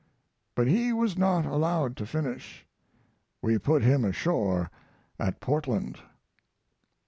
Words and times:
But 0.55 0.65
he 0.65 0.91
was 0.93 1.15
not 1.15 1.45
allowed 1.45 1.95
to 1.97 2.07
finish. 2.07 2.65
We 3.43 3.59
put 3.59 3.83
him 3.83 4.03
ashore 4.03 4.71
at 5.19 5.39
Portland. 5.39 5.99